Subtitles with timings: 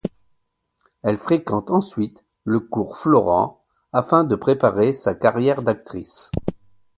[1.03, 3.63] Elle fréquente ensuite le Cours Florent
[3.93, 6.31] afin de préparer sa carrière d'actrice.